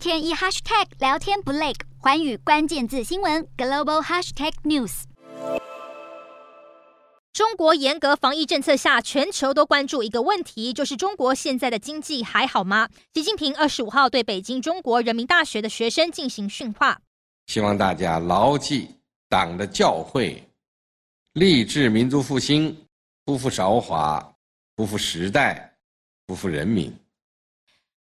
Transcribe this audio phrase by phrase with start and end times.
[0.00, 5.02] 天一 hashtag 聊天不累，寰宇关键字新闻 global hashtag news。
[7.34, 12.88] 中国严格防疫政策下，全球都关注一个问题，就是中国现在的经济还好吗？
[13.12, 17.02] 习近平二十五号对北京中国人民大学的学生进行训话，
[17.48, 18.88] 希望大家牢记
[19.28, 20.42] 党的教诲，
[21.34, 22.74] 立志民族复兴，
[23.26, 24.34] 不负韶华，
[24.74, 25.76] 不负时代，
[26.26, 26.90] 不负人民。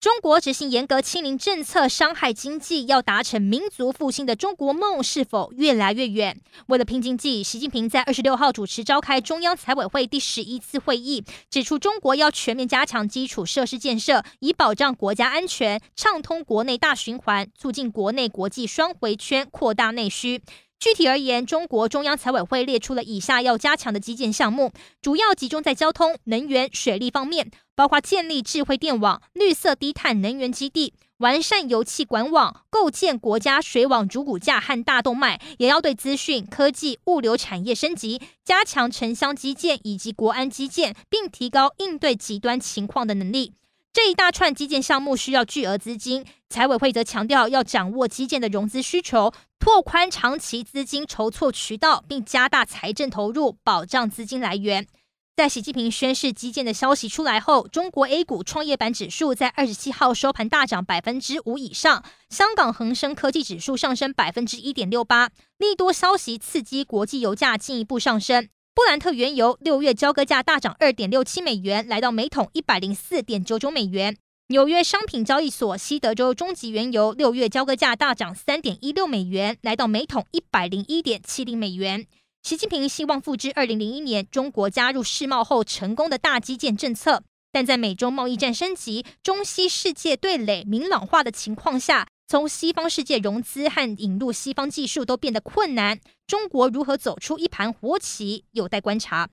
[0.00, 6.40] 中国执行严格清零政策，伤害经济，要达成民族复兴的中国梦是否越来越远？
[6.68, 20.40] 为了拼经济，习近平在二十六号主持召开中央财委会第十一次会议，指出中国要全面加强基础设施建设，以保障国家安全，畅通国内大循环，促进国内国际双回圈，扩大内需。
[20.80, 43.52] 具体而言，中国中央财委会列出了以下要加强的基建项目，主要集中在交通、能源、水利方面，包括建立智慧电网、绿色低碳能源基地，完善油气管网，构建国家水网主骨架和大动脉，也要对资讯科技、物流产业升级，加强城乡基建以及国安基建，并提高应对极端情况的能力。
[44.00, 54.86] 这一大串基建项目需要巨额资金，财委会则强调要掌握基建的融资需求，拓宽长期资金筹措渠道，并加大财政投入，保障资金来源。
[55.34, 68.48] 在习近平宣示基建的消息出来后，中国 A 股创业板指数在二十七号收盘大涨百分之五以上，香港恒生科技指数上升百分之一点六八，利多消息刺激国际油价进一步上升。
[68.78, 74.16] 布兰特原油六月交割价大涨二点六七美元，来到每桶一百零四点九九美元。
[74.50, 82.06] 纽约商品交易所西德州中级原油六月交割价大涨三点一六美元，来到每桶一百零一点七零美元。
[82.44, 92.06] 习近平希望复制二零零一年中国加入世贸后成功的大基建政策，但在美中贸易战升级、中西世界对垒明朗化的情况下。
[92.30, 99.26] 从西方世界融资和引入西方技术都变得困难，中国如何走出一盘活棋，有待观察。